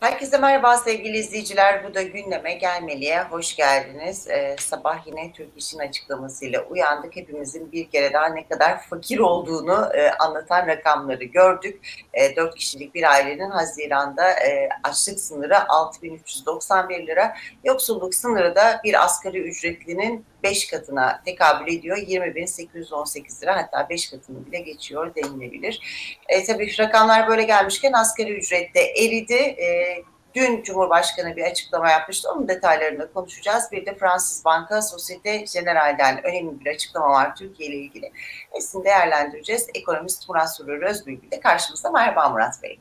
Herkese 0.00 0.38
merhaba 0.38 0.76
sevgili 0.76 1.16
izleyiciler. 1.16 1.84
Bu 1.84 1.94
da 1.94 2.02
gündeme 2.02 2.54
gelmeliye 2.54 3.22
hoş 3.22 3.56
geldiniz. 3.56 4.28
Ee, 4.28 4.56
sabah 4.58 5.06
yine 5.06 5.32
Türk 5.32 5.48
İş'in 5.56 5.78
açıklamasıyla 5.78 6.64
uyandık. 6.64 7.16
Hepimizin 7.16 7.72
bir 7.72 7.90
kere 7.90 8.12
daha 8.12 8.26
ne 8.26 8.48
kadar 8.48 8.82
fakir 8.82 9.18
olduğunu 9.18 9.90
e, 9.94 10.10
anlatan 10.10 10.66
rakamları 10.66 11.24
gördük. 11.24 11.80
E, 12.14 12.36
4 12.36 12.54
kişilik 12.54 12.94
bir 12.94 13.10
ailenin 13.10 13.50
Haziran'da 13.50 14.30
e, 14.30 14.68
açlık 14.82 15.20
sınırı 15.20 15.68
6391 15.68 17.06
lira. 17.06 17.36
Yoksulluk 17.64 18.14
sınırı 18.14 18.56
da 18.56 18.80
bir 18.84 19.04
asgari 19.04 19.38
ücretlinin 19.38 20.26
5 20.42 20.66
katına 20.66 21.22
tekabül 21.24 21.72
ediyor. 21.72 21.96
20.818 21.96 23.42
lira 23.42 23.56
hatta 23.56 23.88
5 23.88 24.10
katını 24.10 24.46
bile 24.46 24.60
geçiyor 24.60 25.14
denilebilir. 25.14 25.80
E, 26.28 26.44
tabii 26.44 26.78
rakamlar 26.78 27.28
böyle 27.28 27.42
gelmişken 27.42 27.92
asgari 27.92 28.32
ücrette 28.32 28.80
eridi. 28.80 29.34
E, 29.34 29.96
dün 30.34 30.62
Cumhurbaşkanı 30.62 31.36
bir 31.36 31.42
açıklama 31.42 31.90
yapmıştı. 31.90 32.30
Onun 32.30 32.48
detaylarını 32.48 33.12
konuşacağız. 33.12 33.64
Bir 33.72 33.86
de 33.86 33.94
Fransız 33.94 34.44
Banka 34.44 34.82
Societe 34.82 35.44
Generale'den 35.54 36.26
önemli 36.26 36.64
bir 36.64 36.70
açıklama 36.70 37.10
var 37.10 37.36
Türkiye 37.36 37.68
ile 37.68 37.76
ilgili. 37.76 38.12
Hepsini 38.50 38.84
değerlendireceğiz. 38.84 39.66
Ekonomist 39.74 40.28
Murat 40.28 40.56
Surur 40.56 40.82
Özbülgü 40.82 41.30
de 41.30 41.40
karşımızda. 41.40 41.90
Merhaba 41.90 42.28
Murat 42.28 42.62
Bey. 42.62 42.78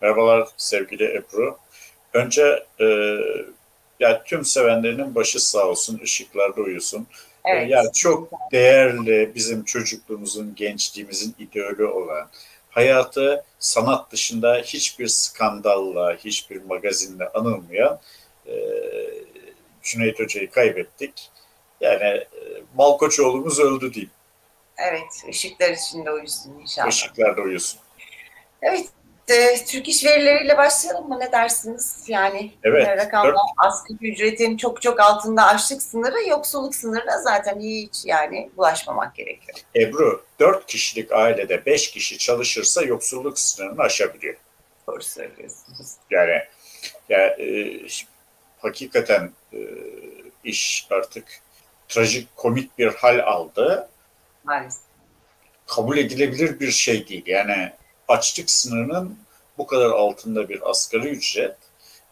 Merhabalar 0.00 0.48
sevgili 0.56 1.16
Ebru. 1.16 1.58
Önce 2.12 2.66
e, 2.80 2.86
yani 4.00 4.18
tüm 4.24 4.44
sevenlerinin 4.44 5.14
başı 5.14 5.50
sağ 5.50 5.66
olsun, 5.66 6.00
ışıklarda 6.02 6.60
uyusun. 6.60 7.06
Evet. 7.44 7.70
Yani 7.70 7.92
çok 7.92 8.28
değerli 8.52 9.34
bizim 9.34 9.64
çocukluğumuzun, 9.64 10.54
gençliğimizin 10.54 11.34
idolü 11.38 11.86
olan, 11.86 12.28
hayatı 12.70 13.44
sanat 13.58 14.12
dışında 14.12 14.56
hiçbir 14.64 15.06
skandalla, 15.06 16.16
hiçbir 16.16 16.62
magazinle 16.62 17.28
anılmayan 17.28 18.00
e, 18.46 18.54
Cüneyt 19.82 20.20
Hoca'yı 20.20 20.50
kaybettik. 20.50 21.30
Yani 21.80 22.04
e, 22.04 22.26
Malkoçoğlu'muz 22.76 23.60
öldü 23.60 23.94
diyeyim. 23.94 24.10
Evet, 24.76 25.24
ışıklar 25.28 25.70
içinde 25.70 26.12
uyusun 26.12 26.58
inşallah. 26.60 26.88
Işıklarda 26.88 27.40
uyusun. 27.40 27.80
Evet, 28.62 28.86
e, 29.28 29.64
Türk 29.64 29.88
iş 29.88 30.04
verileriyle 30.04 30.56
başlayalım 30.56 31.08
mı? 31.08 31.20
Ne 31.20 31.32
dersiniz? 31.32 32.04
Yani 32.08 32.52
evet, 32.64 32.86
rakamlar 32.86 33.34
asgari 33.56 34.12
ücretin 34.12 34.56
çok 34.56 34.82
çok 34.82 35.00
altında 35.00 35.46
açlık 35.46 35.82
sınırı, 35.82 36.28
yoksulluk 36.28 36.74
sınırına 36.74 37.22
zaten 37.22 37.60
hiç 37.60 38.04
yani 38.04 38.50
bulaşmamak 38.56 39.14
gerekiyor. 39.14 39.58
Ebru, 39.76 40.24
dört 40.40 40.66
kişilik 40.66 41.12
ailede 41.12 41.66
beş 41.66 41.90
kişi 41.90 42.18
çalışırsa 42.18 42.82
yoksulluk 42.82 43.38
sınırını 43.38 43.82
aşabiliyor. 43.82 44.36
Doğru 44.86 45.02
söylüyorsunuz. 45.02 45.92
Yani, 46.10 46.42
yani 47.08 47.42
e, 47.42 47.86
hakikaten 48.58 49.30
e, 49.52 49.58
iş 50.44 50.86
artık 50.90 51.24
trajik, 51.88 52.36
komik 52.36 52.78
bir 52.78 52.94
hal 52.94 53.18
aldı. 53.18 53.88
Maalesef. 54.44 54.82
Kabul 55.66 55.98
edilebilir 55.98 56.60
bir 56.60 56.70
şey 56.70 57.08
değil. 57.08 57.22
Yani 57.26 57.72
açlık 58.08 58.50
sınırının 58.50 59.18
bu 59.58 59.66
kadar 59.66 59.90
altında 59.90 60.48
bir 60.48 60.70
asgari 60.70 61.08
ücret 61.08 61.56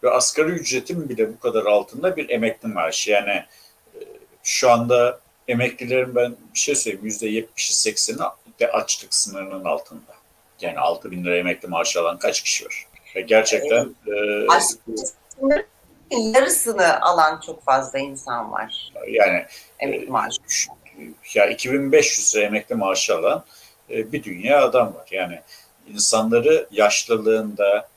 ve 0.03 0.11
asgari 0.11 0.51
ücretin 0.51 1.09
bile 1.09 1.29
bu 1.29 1.39
kadar 1.39 1.67
altında 1.67 2.17
bir 2.17 2.31
emekli 2.31 2.69
maaşı. 2.69 3.11
Yani 3.11 3.45
e, 3.95 3.99
şu 4.43 4.71
anda 4.71 5.21
emeklilerin 5.49 6.15
ben 6.15 6.37
bir 6.55 6.59
şey 6.59 6.75
söyleyeyim 6.75 7.05
yüzde 7.05 7.29
yetmişi 7.29 7.77
sekseni 7.77 8.19
de 8.61 8.73
açlık 8.73 9.15
sınırının 9.15 9.65
altında. 9.65 10.15
Yani 10.61 10.79
altı 10.79 11.11
bin 11.11 11.25
lira 11.25 11.37
emekli 11.37 11.69
maaşı 11.69 12.01
alan 12.01 12.19
kaç 12.19 12.43
kişi 12.43 12.65
var? 12.65 12.87
Ve 13.17 13.21
gerçekten 13.21 13.95
e, 14.07 14.17
yarısını 16.11 17.01
alan 17.01 17.41
çok 17.47 17.65
fazla 17.65 17.99
insan 17.99 18.53
var. 18.53 18.93
Yani 19.09 19.47
emekli 19.79 20.11
maaşı. 20.11 20.41
E, 20.99 21.03
ya 21.35 21.47
2500 21.47 22.37
lira 22.37 22.45
emekli 22.45 22.75
maaşı 22.75 23.17
alan 23.17 23.45
e, 23.91 24.13
bir 24.13 24.23
dünya 24.25 24.65
adam 24.65 24.95
var. 24.95 25.09
Yani 25.11 25.41
insanları 25.93 26.67
yaşlılığında 26.71 27.89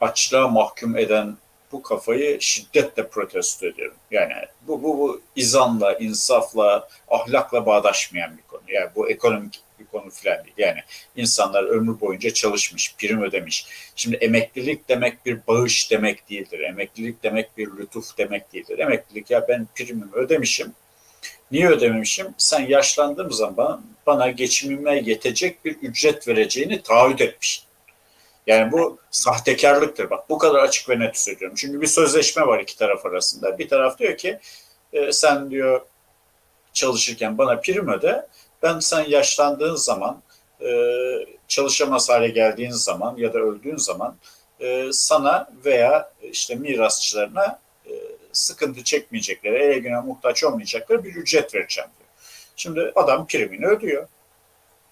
açlığa 0.00 0.48
mahkum 0.48 0.98
eden 0.98 1.36
bu 1.72 1.82
kafayı 1.82 2.40
şiddetle 2.40 3.08
protesto 3.08 3.66
ediyorum. 3.66 3.96
Yani 4.10 4.32
bu, 4.66 4.82
bu, 4.82 4.98
bu 4.98 5.20
izanla, 5.36 5.94
insafla, 5.94 6.88
ahlakla 7.08 7.66
bağdaşmayan 7.66 8.36
bir 8.38 8.42
konu. 8.42 8.62
Yani 8.68 8.90
bu 8.96 9.10
ekonomik 9.10 9.60
bir 9.80 9.86
konu 9.86 10.10
falan 10.10 10.44
değil. 10.44 10.54
Yani 10.58 10.78
insanlar 11.16 11.64
ömrü 11.64 12.00
boyunca 12.00 12.30
çalışmış, 12.30 12.94
prim 12.98 13.22
ödemiş. 13.22 13.66
Şimdi 13.96 14.16
emeklilik 14.16 14.88
demek 14.88 15.26
bir 15.26 15.46
bağış 15.46 15.90
demek 15.90 16.30
değildir. 16.30 16.60
Emeklilik 16.60 17.22
demek 17.22 17.58
bir 17.58 17.66
lütuf 17.66 18.18
demek 18.18 18.52
değildir. 18.52 18.78
Emeklilik 18.78 19.30
ya 19.30 19.48
ben 19.48 19.66
primimi 19.74 20.12
ödemişim, 20.12 20.72
Niye 21.50 21.68
ödememişim? 21.68 22.34
Sen 22.38 22.66
yaşlandığım 22.66 23.32
zaman 23.32 23.82
bana 24.06 24.30
geçimime 24.30 24.98
yetecek 24.98 25.64
bir 25.64 25.76
ücret 25.76 26.28
vereceğini 26.28 26.82
taahhüt 26.82 27.20
etmişsin. 27.20 27.66
Yani 28.46 28.72
bu 28.72 28.98
sahtekarlıktır. 29.10 30.10
Bak 30.10 30.30
bu 30.30 30.38
kadar 30.38 30.58
açık 30.58 30.88
ve 30.88 30.98
net 30.98 31.18
söylüyorum. 31.18 31.56
Çünkü 31.56 31.80
bir 31.80 31.86
sözleşme 31.86 32.46
var 32.46 32.60
iki 32.60 32.78
taraf 32.78 33.06
arasında. 33.06 33.58
Bir 33.58 33.68
taraf 33.68 33.98
diyor 33.98 34.16
ki 34.16 34.38
e, 34.92 35.12
sen 35.12 35.50
diyor 35.50 35.80
çalışırken 36.72 37.38
bana 37.38 37.60
prim 37.60 37.88
öde. 37.88 38.26
Ben 38.62 38.78
sen 38.78 39.04
yaşlandığın 39.08 39.74
zaman 39.74 40.22
e, 40.60 40.68
çalışamaz 41.48 42.08
hale 42.08 42.28
geldiğin 42.28 42.70
zaman 42.70 43.16
ya 43.16 43.32
da 43.32 43.38
öldüğün 43.38 43.76
zaman 43.76 44.16
e, 44.60 44.88
sana 44.92 45.50
veya 45.64 46.12
işte 46.22 46.54
mirasçılarına 46.54 47.58
sıkıntı 48.36 48.84
çekmeyecekleri, 48.84 49.56
ele 49.56 49.78
güne 49.78 50.00
muhtaç 50.00 50.44
olmayacakları 50.44 51.04
bir 51.04 51.14
ücret 51.14 51.54
vereceğim 51.54 51.90
diyor. 51.98 52.10
Şimdi 52.56 52.92
adam 52.94 53.26
primini 53.26 53.66
ödüyor. 53.66 54.08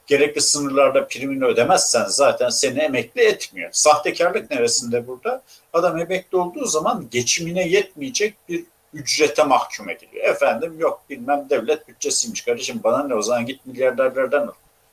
Gerekli 0.06 0.40
sınırlarda 0.40 1.08
primini 1.08 1.44
ödemezsen 1.44 2.04
zaten 2.04 2.48
seni 2.48 2.78
emekli 2.78 3.22
etmiyor. 3.22 3.70
Sahtekarlık 3.72 4.50
neresinde 4.50 5.06
burada? 5.06 5.42
Adam 5.72 5.98
emekli 5.98 6.38
olduğu 6.38 6.64
zaman 6.64 7.06
geçimine 7.10 7.68
yetmeyecek 7.68 8.34
bir 8.48 8.64
ücrete 8.94 9.44
mahkum 9.44 9.88
ediliyor. 9.88 10.24
Efendim 10.24 10.78
yok 10.78 11.02
bilmem 11.10 11.46
devlet 11.50 11.88
bütçesiymiş 11.88 12.42
kardeşim 12.42 12.80
bana 12.84 13.02
ne 13.02 13.14
o 13.14 13.22
zaman 13.22 13.46
git 13.46 13.66
milyarderlerden 13.66 14.46
al. 14.46 14.52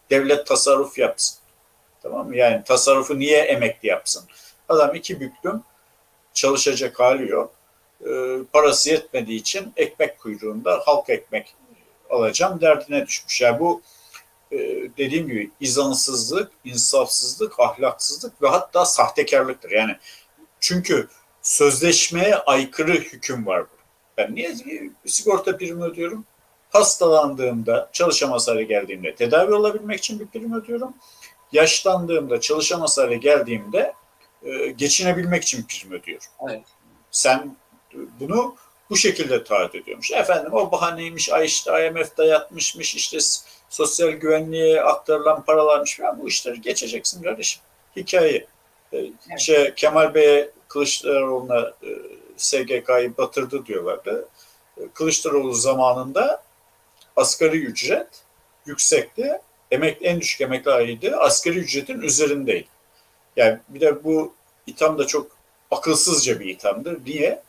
Devlet 0.10 0.48
tasarruf 0.48 0.98
yapsın. 0.98 1.38
Tamam 2.04 2.28
mı? 2.28 2.38
Yani 2.38 2.64
tasarrufu 2.64 3.20
niye 3.20 3.38
emekli 3.38 3.88
yapsın? 3.90 4.24
Adam 4.70 4.96
iki 4.96 5.20
büklüm 5.20 5.64
çalışacak 6.34 7.00
hali 7.00 7.30
yok 7.30 7.61
parası 8.54 8.90
yetmediği 8.90 9.40
için 9.40 9.74
ekmek 9.76 10.20
kuyruğunda 10.20 10.82
halk 10.86 11.10
ekmek 11.10 11.56
alacağım 12.10 12.62
derdine 12.62 13.08
düşmüş. 13.08 13.42
Yani 13.42 13.60
bu 13.60 13.82
e, 14.52 14.58
dediğim 14.98 15.28
gibi 15.28 15.52
izansızlık, 15.60 16.52
insafsızlık, 16.66 17.60
ahlaksızlık 17.60 18.42
ve 18.42 18.48
hatta 18.48 18.86
sahtekarlıktır. 18.86 19.72
Yani 19.72 19.98
çünkü 20.60 21.08
sözleşmeye 21.42 22.36
aykırı 22.36 22.94
hüküm 22.94 23.46
var 23.46 23.64
bu. 23.64 23.76
Ben 24.18 24.36
niye 24.36 24.56
sigorta 25.06 25.58
primi 25.58 25.84
ödüyorum? 25.84 26.26
Hastalandığımda, 26.70 27.90
çalışamaz 27.94 28.48
hale 28.48 28.64
geldiğimde 28.64 29.16
tedavi 29.16 29.54
olabilmek 29.54 30.00
için 30.00 30.20
bir 30.20 30.28
prim 30.28 30.54
ödüyorum. 30.54 30.94
Yaşlandığımda, 31.52 32.42
çalışamaz 32.42 32.98
hale 32.98 33.16
geldiğimde 33.16 33.94
e, 34.44 34.68
geçinebilmek 34.68 35.44
için 35.44 35.64
prim 35.64 35.92
ödüyorum. 35.92 36.28
Evet. 36.50 36.64
Sen 37.12 37.56
bunu 38.20 38.56
bu 38.90 38.98
şekilde 38.98 39.44
taahhüt 39.44 39.76
ediyormuş. 39.76 40.12
Efendim 40.12 40.54
o 40.54 40.72
bahaneymiş, 40.72 41.30
işte 41.44 41.88
IMF 41.88 42.18
dayatmışmış, 42.18 42.96
işte 42.96 43.18
sosyal 43.70 44.10
güvenliğe 44.10 44.82
aktarılan 44.82 45.44
paralarmış 45.44 45.98
falan 45.98 46.20
bu 46.20 46.28
işleri 46.28 46.62
geçeceksin 46.62 47.24
kardeşim. 47.24 47.62
Hikaye. 47.96 48.48
Ee, 48.94 48.98
evet. 48.98 49.40
Şey, 49.40 49.74
Kemal 49.76 50.14
Bey'e 50.14 50.52
Kılıçdaroğlu'na 50.68 51.60
e, 51.60 51.90
SGK'yı 52.38 53.18
batırdı 53.18 53.66
diyorlardı. 53.66 54.28
E, 54.78 54.82
Kılıçdaroğlu 54.94 55.54
zamanında 55.54 56.44
asgari 57.16 57.58
ücret 57.58 58.08
yüksekti. 58.66 59.42
Emekli, 59.72 60.06
en 60.08 60.22
düşük 60.22 60.42
emekli 60.42 60.72
ayıydı. 60.72 61.18
Asgari 61.18 61.58
ücretin 61.58 62.02
üzerindeydi. 62.02 62.68
Yani 63.36 63.60
bir 63.70 63.82
de 63.82 64.04
bu 64.04 64.34
itham 64.68 64.98
da 64.98 65.08
çok 65.08 65.32
akılsızca 65.72 66.40
bir 66.40 66.46
ithamdır. 66.46 67.00
Niye? 67.06 67.42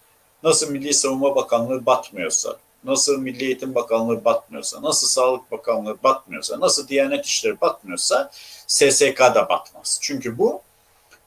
Nasıl 0.43 0.71
Milli 0.71 0.95
Savunma 0.95 1.37
Bakanlığı 1.37 1.87
batmıyorsa, 1.87 2.57
nasıl 2.85 3.19
Milli 3.19 3.45
Eğitim 3.45 3.75
Bakanlığı 3.75 4.25
batmıyorsa, 4.25 4.83
nasıl 4.83 5.07
Sağlık 5.07 5.51
Bakanlığı 5.51 5.97
batmıyorsa, 6.03 6.61
nasıl 6.61 6.89
Diyanet 6.89 7.27
İşleri 7.27 7.61
batmıyorsa 7.61 8.31
SSK 8.67 9.21
da 9.21 9.49
batmaz. 9.49 9.99
Çünkü 10.03 10.39
bu 10.39 10.63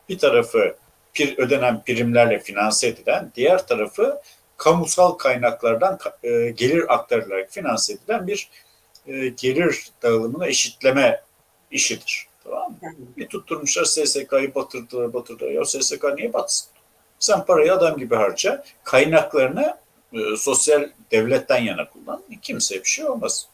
bir 0.09 0.19
tarafı 0.19 0.75
bir 1.19 1.37
ödenen 1.37 1.83
primlerle 1.83 2.39
finanse 2.39 2.87
edilen, 2.87 3.31
diğer 3.35 3.67
tarafı 3.67 4.21
kamusal 4.57 5.11
kaynaklardan 5.11 5.99
e, 6.23 6.49
gelir 6.49 6.93
aktarılarak 6.93 7.51
finanse 7.51 7.93
edilen 7.93 8.27
bir 8.27 8.49
e, 9.07 9.27
gelir 9.27 9.89
dağılımını 10.03 10.47
eşitleme 10.47 11.21
işidir. 11.71 12.27
Tamam 12.43 12.71
mı? 12.71 12.77
Bir 13.17 13.27
tutturmuşlar 13.27 13.85
SSK'yı 13.85 14.55
batırdılar, 14.55 15.13
batırdılar. 15.13 15.51
Ya 15.51 15.65
SSK 15.65 16.03
niye 16.17 16.33
batsın? 16.33 16.74
Sen 17.19 17.45
parayı 17.45 17.73
adam 17.73 17.97
gibi 17.97 18.15
harca, 18.15 18.63
kaynaklarını 18.83 19.77
e, 20.13 20.17
sosyal 20.37 20.89
devletten 21.11 21.61
yana 21.61 21.89
kullan. 21.89 22.23
Kimse 22.41 22.75
bir 22.75 22.89
şey 22.89 23.05
olmaz. 23.05 23.47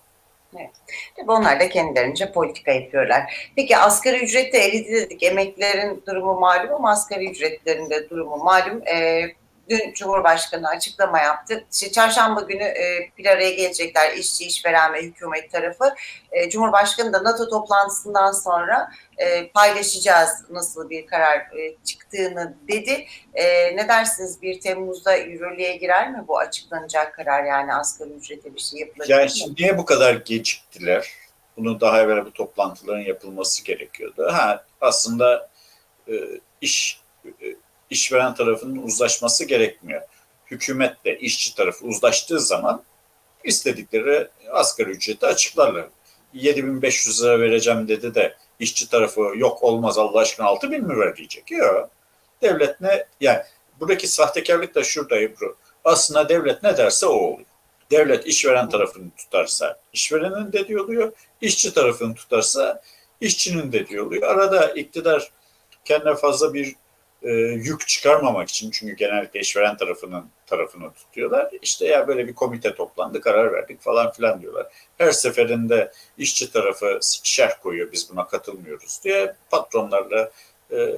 Tabii 1.18 1.32
onlar 1.32 1.60
da 1.60 1.70
kendilerince 1.70 2.32
politika 2.32 2.72
yapıyorlar. 2.72 3.52
Peki 3.56 3.78
asgari 3.78 4.24
ücrette 4.24 4.58
eridi 4.58 4.92
dedik. 4.92 5.24
Emeklilerin 5.24 6.04
durumu 6.08 6.40
malum 6.40 6.74
ama 6.74 6.92
asgari 6.92 7.32
ücretlerin 7.32 7.90
de 7.90 8.10
durumu 8.10 8.38
malum. 8.38 8.88
Ee, 8.88 9.36
dün 9.72 9.94
Cumhurbaşkanı 9.94 10.68
açıklama 10.68 11.20
yaptı. 11.20 11.66
İşte 11.74 11.92
çarşamba 11.92 12.42
günü 12.42 12.64
e, 12.64 13.10
bir 13.18 13.26
araya 13.26 13.52
gelecekler 13.52 14.14
işçi, 14.14 14.46
işveren 14.46 14.94
ve 14.94 15.02
hükümet 15.04 15.52
tarafı. 15.52 15.96
E, 16.32 16.50
Cumhurbaşkanı 16.50 17.14
da 17.14 17.24
NATO 17.24 17.50
toplantısından 17.50 18.32
sonra 18.32 18.92
e, 19.18 19.48
paylaşacağız 19.48 20.30
nasıl 20.50 20.90
bir 20.90 21.08
karar 21.08 21.38
e, 21.38 21.76
çıktığını 21.84 22.54
dedi. 22.68 23.06
E, 23.34 23.76
ne 23.76 23.88
dersiniz 23.88 24.42
1 24.42 24.60
Temmuz'da 24.60 25.16
yürürlüğe 25.16 25.76
girer 25.76 26.12
mi 26.12 26.24
bu 26.28 26.38
açıklanacak 26.40 27.14
karar 27.14 27.44
yani 27.44 27.74
asgari 27.74 28.10
ücrete 28.10 28.56
bir 28.56 28.60
şey 28.60 28.80
yapılacak 28.80 29.10
Yani 29.10 29.24
mı? 29.24 29.30
şimdi 29.30 29.62
niye 29.62 29.78
bu 29.78 29.86
kadar 29.86 30.14
geciktiler? 30.14 31.12
Bunu 31.58 31.82
daha 31.82 32.02
evvel 32.02 32.26
bu 32.26 32.34
toplantıların 32.34 33.02
yapılması 33.02 33.64
gerekiyordu. 33.64 34.30
Ha 34.32 34.66
aslında 34.82 35.50
e, 36.08 36.14
iş 36.62 37.02
e, 37.26 37.56
işveren 37.92 38.36
tarafının 38.36 38.84
uzlaşması 38.84 39.46
gerekmiyor. 39.46 40.02
Hükümetle 40.52 41.20
işçi 41.20 41.56
tarafı 41.56 41.86
uzlaştığı 41.86 42.40
zaman 42.40 42.84
istedikleri 43.44 44.28
asgari 44.52 44.90
ücreti 44.90 45.26
açıklarlar. 45.26 45.86
7500 46.34 47.24
lira 47.24 47.40
vereceğim 47.40 47.88
dedi 47.88 48.16
de 48.16 48.36
işçi 48.60 48.90
tarafı 48.90 49.22
yok 49.36 49.64
olmaz 49.64 49.98
Allah 49.98 50.20
aşkına 50.20 50.48
6000 50.48 50.88
mi 50.88 51.00
ver 51.00 51.16
diyecek. 51.16 51.52
Yok. 51.52 51.90
Devlet 52.42 52.82
ne 52.82 53.06
yani 53.22 53.40
buradaki 53.80 54.08
sahtekarlık 54.08 54.76
da 54.76 54.84
şurada 54.84 55.22
Ebru. 55.22 55.56
Aslında 55.84 56.30
devlet 56.30 56.64
ne 56.64 56.78
derse 56.78 57.06
o 57.06 57.14
oluyor. 57.14 57.46
Devlet 57.92 58.26
işveren 58.26 58.70
tarafını 58.70 59.12
tutarsa 59.18 59.80
işverenin 59.94 60.54
dediği 60.54 60.80
oluyor. 60.80 61.12
İşçi 61.42 61.74
tarafını 61.74 62.16
tutarsa 62.16 62.82
işçinin 63.22 63.72
dediği 63.72 64.02
oluyor. 64.02 64.24
Arada 64.24 64.72
iktidar 64.72 65.32
kendine 65.86 66.16
fazla 66.16 66.54
bir 66.54 66.76
e, 67.24 67.32
yük 67.32 67.88
çıkarmamak 67.88 68.50
için 68.50 68.72
çünkü 68.72 68.96
genellikle 68.96 69.40
işveren 69.40 69.78
tarafının 69.78 70.26
tarafını 70.46 70.94
tutuyorlar. 70.94 71.50
İşte 71.62 71.88
ya 71.88 72.08
böyle 72.08 72.28
bir 72.28 72.34
komite 72.34 72.76
toplandı 72.76 73.22
karar 73.22 73.54
verdik 73.54 73.82
falan 73.82 74.12
filan 74.12 74.42
diyorlar. 74.42 74.68
Her 74.98 75.12
seferinde 75.12 75.92
işçi 76.18 76.52
tarafı 76.52 77.00
şerh 77.24 77.62
koyuyor 77.64 77.92
biz 77.92 78.10
buna 78.12 78.28
katılmıyoruz 78.28 79.00
diye 79.04 79.36
patronlarla 79.50 80.32
e, 80.72 80.96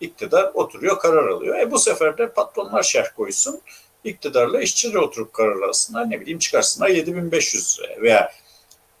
iktidar 0.00 0.50
oturuyor 0.54 0.98
karar 0.98 1.28
alıyor. 1.28 1.58
E 1.58 1.70
bu 1.70 1.78
sefer 1.78 2.18
de 2.18 2.32
patronlar 2.32 2.82
şerh 2.82 3.08
koysun 3.16 3.60
iktidarla 4.04 4.60
işçiler 4.62 4.94
oturup 4.94 5.32
karar 5.32 5.62
alsınlar 5.68 6.10
ne 6.10 6.20
bileyim 6.20 6.38
çıkarsınlar 6.38 6.88
7500 6.88 7.78
liraya 7.80 8.02
veya 8.02 8.32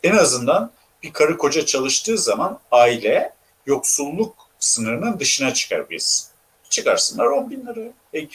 en 0.02 0.16
azından 0.16 0.72
bir 1.02 1.12
karı 1.12 1.38
koca 1.38 1.66
çalıştığı 1.66 2.18
zaman 2.18 2.60
aile 2.70 3.32
yoksulluk 3.66 4.36
sınırının 4.58 5.20
dışına 5.20 5.54
çıkar 5.54 5.90
biz. 5.90 6.31
Çıkarsınlar 6.72 7.26
10 7.26 7.50
bin 7.50 7.66
lira. 7.66 7.80
E, 8.14 8.28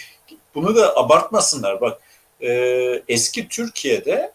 bunu 0.56 0.76
da 0.76 0.98
abartmasınlar. 0.98 1.82
Bak 1.82 2.02
e, 2.42 2.50
eski 3.08 3.48
Türkiye'de 3.48 4.32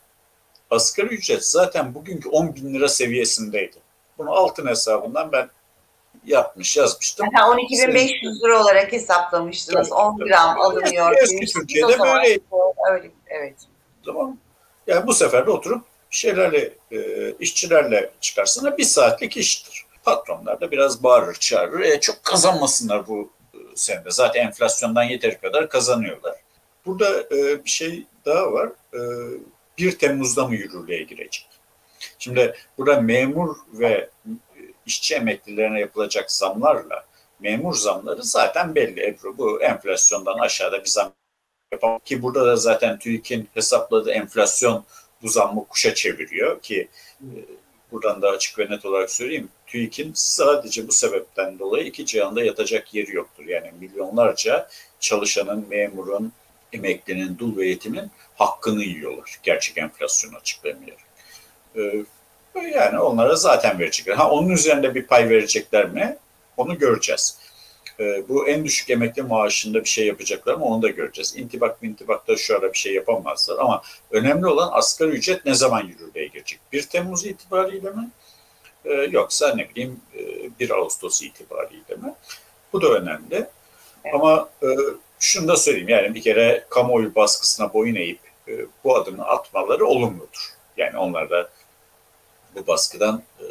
asgari 0.71 1.07
ücret 1.07 1.47
zaten 1.47 1.95
bugünkü 1.95 2.29
10 2.29 2.55
bin 2.55 2.75
lira 2.75 2.89
seviyesindeydi. 2.89 3.77
Bunu 4.19 4.31
altın 4.31 4.67
hesabından 4.67 5.33
ben 5.33 5.51
yapmış 6.27 6.77
yazmıştım. 6.77 7.27
Ha, 7.35 7.43
12.500 7.43 8.45
lira 8.45 8.63
olarak 8.63 8.93
hesaplamıştınız. 8.93 9.89
Tabii, 9.89 10.01
10 10.01 10.19
tabii. 10.19 10.29
gram 10.29 10.61
alınıyor. 10.61 11.17
Eski. 11.23 11.47
Türkiye'de 11.47 11.99
böyleydi. 11.99 12.43
Öyle, 12.93 13.11
evet. 13.27 13.55
Tamam. 14.07 14.37
Yani 14.87 15.07
bu 15.07 15.15
sefer 15.15 15.47
de 15.47 15.51
oturup 15.51 15.85
şeylerle, 16.11 16.73
e, 16.93 17.31
işçilerle 17.41 18.11
çıkarsınlar. 18.21 18.79
Bir 18.79 18.85
saatlik 18.85 19.37
iştir. 19.37 19.85
Patronlar 20.05 20.61
da 20.61 20.71
biraz 20.71 21.03
bağırır, 21.03 21.35
çağırır. 21.35 21.81
E, 21.81 22.01
çok 22.01 22.23
kazanmasınlar 22.23 23.09
bu 23.09 23.31
senede. 23.75 24.11
Zaten 24.11 24.47
enflasyondan 24.47 25.03
yeteri 25.03 25.39
kadar 25.39 25.69
kazanıyorlar. 25.69 26.37
Burada 26.87 27.21
e, 27.21 27.65
bir 27.65 27.71
şey 27.71 28.07
daha 28.27 28.53
var. 28.53 28.69
E, 28.95 28.99
1 29.79 29.99
Temmuz'da 29.99 30.49
mı 30.49 30.55
yürürlüğe 30.55 31.03
girecek? 31.03 31.49
Şimdi 32.19 32.55
burada 32.79 33.01
memur 33.01 33.57
ve 33.73 33.89
e, 33.89 34.11
işçi 34.87 35.15
emeklilerine 35.15 35.81
yapılacak 35.81 36.33
zamlarla 36.33 37.05
memur 37.43 37.75
zamları 37.75 38.23
zaten 38.23 38.75
belli 38.75 39.07
Ebru. 39.07 39.39
Bu 39.39 39.63
enflasyondan 39.63 40.39
aşağıda 40.39 40.81
bir 40.81 40.89
zam 40.89 41.13
yapamam. 41.73 41.99
Ki 42.05 42.23
burada 42.23 42.47
da 42.47 42.57
zaten 42.57 42.99
TÜİK'in 42.99 43.49
hesapladığı 43.55 44.11
enflasyon 44.11 44.85
bu 45.23 45.29
zammı 45.29 45.65
kuşa 45.69 45.95
çeviriyor 45.95 46.61
ki 46.61 46.89
e, 47.21 47.27
buradan 47.93 48.23
da 48.23 48.29
açık 48.29 48.59
ve 48.59 48.71
net 48.71 48.85
olarak 48.85 49.11
söyleyeyim. 49.11 49.49
TÜİK'in 49.67 50.13
sadece 50.15 50.89
bu 50.89 50.93
sebepten 50.93 51.59
dolayı 51.59 51.85
iki 51.85 52.07
cihanda 52.07 52.45
yatacak 52.45 52.95
yeri 52.95 53.17
yoktur. 53.17 53.45
Yani 53.47 53.73
milyonlarca 53.81 54.69
çalışanın, 55.01 55.67
memurun, 55.69 56.33
emeklinin, 56.73 57.39
dul 57.39 57.57
ve 57.57 57.67
yetimin 57.67 58.11
hakkını 58.37 58.83
yiyorlar. 58.83 59.39
Gerçek 59.43 59.79
enflasyonu 59.79 60.37
açıklamayarak. 60.37 60.99
Ee, 61.77 62.05
yani 62.75 62.99
onlara 62.99 63.37
zaten 63.37 63.79
verecekler. 63.79 64.15
Ha 64.15 64.31
onun 64.31 64.49
üzerinde 64.49 64.95
bir 64.95 65.07
pay 65.07 65.29
verecekler 65.29 65.89
mi? 65.89 66.17
Onu 66.57 66.79
göreceğiz. 66.79 67.39
Ee, 68.03 68.29
bu 68.29 68.49
en 68.49 68.65
düşük 68.65 68.91
emekli 68.91 69.23
maaşında 69.23 69.85
bir 69.85 69.89
şey 69.89 70.07
yapacaklar 70.07 70.55
mı 70.55 70.65
onu 70.65 70.83
da 70.83 70.89
göreceğiz. 70.89 71.37
İntibak 71.37 71.79
intibakta 71.83 72.37
şu 72.37 72.57
ara 72.57 72.73
bir 72.73 72.79
şey 72.79 72.95
yapamazlar 72.95 73.59
ama 73.59 73.83
önemli 74.11 74.47
olan 74.47 74.69
asgari 74.73 75.11
ücret 75.11 75.47
ne 75.47 75.55
zaman 75.55 75.81
yürürlüğe 75.81 76.27
girecek? 76.27 76.61
1 76.73 76.83
Temmuz 76.83 77.27
itibariyle 77.27 77.91
mi? 77.91 78.11
Ee, 78.85 78.93
yoksa 78.93 79.55
ne 79.55 79.69
bileyim 79.69 80.01
e, 80.15 80.21
1 80.61 80.71
Ağustos 80.71 81.23
itibariyle 81.23 81.95
mi? 81.97 82.15
Bu 82.73 82.83
da 82.83 82.89
önemli. 82.89 83.47
Evet. 84.05 84.15
Ama 84.15 84.49
e, 84.63 84.67
şunu 85.19 85.49
da 85.49 85.57
söyleyeyim 85.57 85.89
yani 85.89 86.15
bir 86.15 86.23
kere 86.23 86.67
kamuoyu 86.71 87.15
baskısına 87.15 87.73
boyun 87.73 87.95
eğip 87.95 88.21
e, 88.49 88.53
bu 88.85 88.97
adımı 88.97 89.25
atmaları 89.25 89.87
olumludur. 89.87 90.55
Yani 90.77 90.99
onlar 90.99 91.31
da 91.31 91.49
bu 92.55 92.67
baskıdan 92.67 93.23
e, 93.41 93.47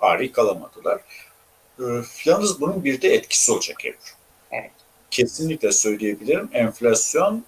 ari 0.00 0.32
kalamadılar. 0.32 1.00
Yalnız 2.24 2.60
bunun 2.60 2.84
bir 2.84 3.02
de 3.02 3.14
etkisi 3.14 3.52
olacak 3.52 3.84
Ebru. 3.84 3.96
Evet. 4.52 4.70
Kesinlikle 5.10 5.72
söyleyebilirim. 5.72 6.48
Enflasyon 6.52 7.44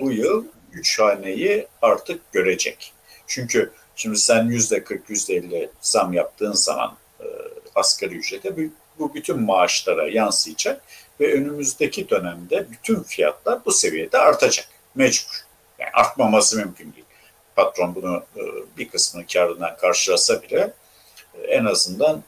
bu 0.00 0.12
yıl 0.12 0.44
3 0.72 0.98
haneyi 0.98 1.66
artık 1.82 2.32
görecek. 2.32 2.92
Çünkü 3.26 3.72
şimdi 3.96 4.18
sen 4.18 4.44
yüzde 4.44 4.84
40, 4.84 5.10
yüzde 5.10 5.34
50 5.34 5.70
zam 5.80 6.12
yaptığın 6.12 6.52
zaman 6.52 6.96
e, 7.20 7.24
asgari 7.74 8.14
ücrete 8.14 8.56
bu, 8.56 8.60
bu 8.98 9.14
bütün 9.14 9.40
maaşlara 9.40 10.08
yansıyacak 10.08 10.82
ve 11.20 11.34
önümüzdeki 11.34 12.10
dönemde 12.10 12.66
bütün 12.70 13.02
fiyatlar 13.02 13.64
bu 13.64 13.72
seviyede 13.72 14.18
artacak. 14.18 14.68
Mecbur. 14.94 15.44
Yani 15.78 15.90
artmaması 15.94 16.56
mümkün 16.56 16.92
değil. 16.92 17.06
Patron 17.56 17.94
bunu 17.94 18.22
e, 18.36 18.42
bir 18.78 18.88
kısmını 18.88 19.26
karından 19.26 19.76
karşılasa 19.76 20.42
bile 20.42 20.72
e, 21.34 21.40
en 21.42 21.64
azından 21.64 22.22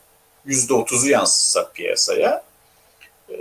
yüzde 0.48 0.74
otuzu 0.74 1.08
yansıtsa 1.08 1.72
piyasaya 1.72 2.42
e, 3.30 3.34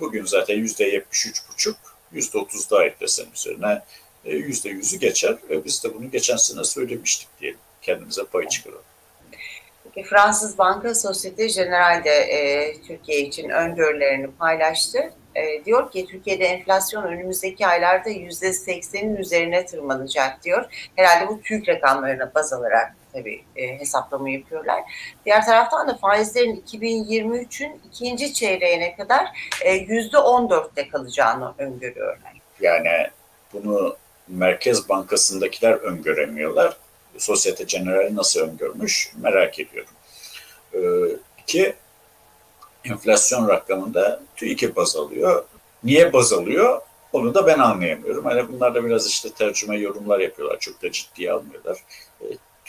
bugün 0.00 0.24
zaten 0.24 0.54
yüzde 0.54 0.84
yetmiş 0.84 1.26
üç 1.26 1.42
buçuk 1.48 1.76
yüzde 2.12 2.38
otuz 2.38 2.70
daha 2.70 2.84
eklesen 2.84 3.26
üzerine 3.34 3.82
e, 4.24 4.36
yüzde 4.36 4.68
yüzü 4.68 4.98
geçer. 4.98 5.36
ve 5.50 5.64
Biz 5.64 5.84
de 5.84 5.94
bunu 5.94 6.10
geçen 6.10 6.36
sene 6.36 6.64
söylemiştik 6.64 7.28
diyelim. 7.40 7.58
Kendimize 7.82 8.24
pay 8.24 8.48
çıkaralım. 8.48 8.82
Fransız 10.04 10.58
Banka 10.58 10.94
Societe 10.94 11.46
Generale 11.46 12.04
de 12.04 12.10
e, 12.10 12.74
Türkiye 12.82 13.20
için 13.20 13.48
öngörülerini 13.48 14.30
paylaştı. 14.30 14.98
E, 15.34 15.64
diyor 15.64 15.90
ki 15.90 16.06
Türkiye'de 16.06 16.44
enflasyon 16.44 17.02
önümüzdeki 17.02 17.66
aylarda 17.66 18.08
yüzde 18.08 18.52
seksenin 18.52 19.16
üzerine 19.16 19.66
tırmanacak 19.66 20.44
diyor. 20.44 20.90
Herhalde 20.96 21.28
bu 21.28 21.40
TÜİK 21.40 21.68
rakamlarına 21.68 22.34
baz 22.34 22.52
alarak 22.52 22.96
tabii 23.12 23.44
e, 23.56 23.78
hesaplama 23.78 24.30
yapıyorlar. 24.30 24.82
Diğer 25.26 25.46
taraftan 25.46 25.88
da 25.88 25.96
faizlerin 25.96 26.64
2023'ün 26.66 27.80
ikinci 27.88 28.34
çeyreğine 28.34 28.96
kadar 28.96 29.26
e, 29.64 29.72
yüzde 29.72 30.16
14'te 30.16 30.88
kalacağını 30.88 31.54
öngörüyorlar. 31.58 32.32
Yani 32.60 33.06
bunu 33.52 33.96
Merkez 34.28 34.88
Bankası'ndakiler 34.88 35.72
öngöremiyorlar. 35.72 36.76
Sosyete 37.18 37.64
General 37.64 38.10
nasıl 38.14 38.40
öngörmüş 38.40 39.12
merak 39.20 39.60
ediyorum. 39.60 39.92
Ee, 40.74 40.78
ki 41.46 41.74
enflasyon 42.84 43.48
rakamında 43.48 44.20
TÜİK'e 44.36 44.76
baz 44.76 44.96
alıyor. 44.96 45.44
Niye 45.84 46.12
baz 46.12 46.32
alıyor? 46.32 46.80
Onu 47.12 47.34
da 47.34 47.46
ben 47.46 47.58
anlayamıyorum. 47.58 48.24
Hani 48.24 48.48
bunlar 48.48 48.74
da 48.74 48.84
biraz 48.84 49.06
işte 49.06 49.32
tercüme 49.32 49.78
yorumlar 49.78 50.20
yapıyorlar. 50.20 50.58
Çok 50.60 50.82
da 50.82 50.92
ciddiye 50.92 51.32
almıyorlar. 51.32 51.78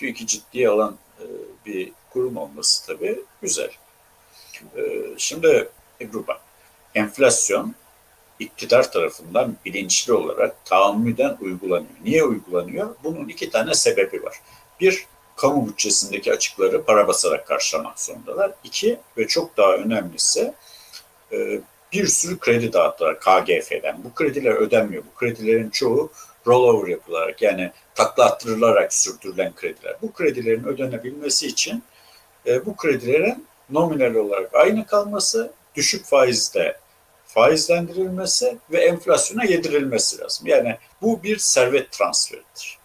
TÜİK'i 0.01 0.27
ciddiye 0.27 0.69
alan 0.69 0.97
e, 1.19 1.25
bir 1.65 1.91
kurum 2.09 2.37
olması 2.37 2.85
tabii 2.87 3.19
güzel. 3.41 3.69
E, 4.77 4.81
şimdi 5.17 5.69
Ebru 6.01 6.27
bak, 6.27 6.41
enflasyon 6.95 7.75
iktidar 8.39 8.91
tarafından 8.91 9.55
bilinçli 9.65 10.13
olarak 10.13 10.65
tahammüden 10.65 11.37
uygulanıyor. 11.41 11.91
Niye 12.03 12.23
uygulanıyor? 12.23 12.95
Bunun 13.03 13.27
iki 13.27 13.49
tane 13.49 13.73
sebebi 13.73 14.23
var. 14.23 14.41
Bir, 14.79 15.05
kamu 15.35 15.67
bütçesindeki 15.67 16.33
açıkları 16.33 16.83
para 16.83 17.07
basarak 17.07 17.47
karşılamak 17.47 17.99
zorundalar. 17.99 18.51
İki 18.63 18.99
ve 19.17 19.27
çok 19.27 19.57
daha 19.57 19.73
önemlisi 19.73 20.53
e, 21.31 21.61
bir 21.93 22.07
sürü 22.07 22.39
kredi 22.39 22.73
dağıttılar 22.73 23.19
KGF'den. 23.19 24.03
Bu 24.03 24.13
krediler 24.13 24.51
ödenmiyor. 24.51 25.03
Bu 25.03 25.19
kredilerin 25.19 25.69
çoğu 25.69 26.11
rollover 26.47 26.87
yapılarak 26.87 27.41
yani 27.41 27.71
takla 27.95 28.25
attırılarak 28.25 28.93
sürdürülen 28.93 29.55
krediler. 29.55 29.95
Bu 30.01 30.13
kredilerin 30.13 30.63
ödenebilmesi 30.63 31.47
için 31.47 31.83
e, 32.45 32.65
bu 32.65 32.75
kredilerin 32.75 33.47
nominal 33.69 34.15
olarak 34.15 34.55
aynı 34.55 34.85
kalması, 34.85 35.51
düşük 35.75 36.05
faizde 36.05 36.77
faizlendirilmesi 37.25 38.57
ve 38.71 38.77
enflasyona 38.77 39.43
yedirilmesi 39.43 40.19
lazım. 40.19 40.47
Yani 40.47 40.77
bu 41.01 41.23
bir 41.23 41.37
servet 41.37 41.91
transferidir. 41.91 42.77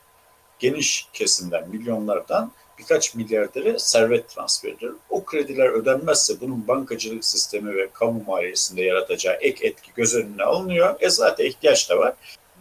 Geniş 0.59 1.09
kesimden, 1.13 1.69
milyonlardan 1.69 2.53
birkaç 2.79 3.15
milyardere 3.15 3.79
servet 3.79 4.29
transferidir. 4.29 4.93
O 5.11 5.25
krediler 5.25 5.69
ödenmezse 5.69 6.41
bunun 6.41 6.69
bankacılık 6.69 7.25
sistemi 7.25 7.77
ve 7.77 7.91
kamu 7.93 8.25
maliyesinde 8.27 8.83
yaratacağı 8.83 9.35
ek 9.35 9.67
etki 9.67 9.91
göz 9.95 10.15
önüne 10.15 10.43
alınıyor. 10.43 10.97
E 11.01 11.11
zaten 11.11 11.45
ihtiyaç 11.45 11.91
da 11.91 11.99
var. 11.99 12.15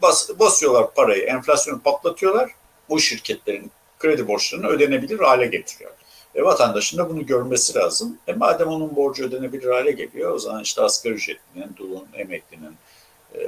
Bas, 0.05 0.29
basıyorlar 0.39 0.93
parayı, 0.93 1.23
enflasyonu 1.23 1.81
patlatıyorlar. 1.81 2.51
Bu 2.89 2.99
şirketlerin 2.99 3.71
kredi 3.99 4.27
borçlarını 4.27 4.67
ödenebilir 4.67 5.19
hale 5.19 5.45
getiriyor. 5.45 5.91
E, 6.35 6.43
vatandaşın 6.43 6.97
da 6.97 7.09
bunu 7.09 7.25
görmesi 7.25 7.75
lazım. 7.75 8.17
E, 8.27 8.33
madem 8.33 8.67
onun 8.67 8.95
borcu 8.95 9.25
ödenebilir 9.25 9.69
hale 9.69 9.91
geliyor, 9.91 10.31
o 10.31 10.39
zaman 10.39 10.63
işte 10.63 10.81
asgari 10.81 11.13
ücretlinin, 11.13 11.75
dulun, 11.77 12.07
emeklinin, 12.13 12.75
e, 13.35 13.39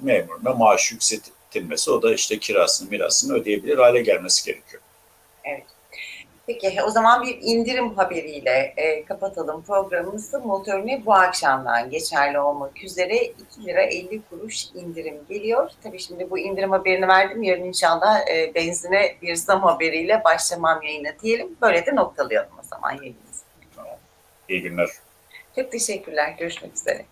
memuruna 0.00 0.54
maaş 0.54 0.92
yükseltilmesi, 0.92 1.90
o 1.90 2.02
da 2.02 2.14
işte 2.14 2.38
kirasını, 2.38 2.90
mirasını 2.90 3.34
ödeyebilir 3.34 3.78
hale 3.78 4.02
gelmesi 4.02 4.46
gerekiyor. 4.46 4.82
Peki 6.50 6.82
o 6.82 6.90
zaman 6.90 7.22
bir 7.22 7.38
indirim 7.42 7.94
haberiyle 7.94 8.74
e, 8.76 9.04
kapatalım 9.04 9.62
programımızı. 9.62 10.40
Motorine 10.40 11.06
bu 11.06 11.14
akşamdan 11.14 11.90
geçerli 11.90 12.38
olmak 12.40 12.84
üzere 12.84 13.16
2 13.24 13.66
lira 13.66 13.82
50 13.82 14.22
kuruş 14.30 14.66
indirim 14.74 15.16
geliyor. 15.28 15.70
Tabii 15.82 15.98
şimdi 15.98 16.30
bu 16.30 16.38
indirim 16.38 16.70
haberini 16.70 17.08
verdim. 17.08 17.42
Yarın 17.42 17.64
inşallah 17.64 18.28
e, 18.28 18.54
benzine 18.54 19.16
bir 19.22 19.34
zam 19.34 19.62
haberiyle 19.62 20.24
başlamam 20.24 20.82
yayına 20.82 21.10
diyelim. 21.22 21.56
Böyle 21.62 21.86
de 21.86 21.96
noktalayalım 21.96 22.52
o 22.60 22.62
zaman 22.62 22.90
yayınımızı. 22.90 23.44
İyi 24.48 24.62
günler. 24.62 24.88
Çok 25.56 25.72
teşekkürler. 25.72 26.34
Görüşmek 26.38 26.74
üzere. 26.74 27.04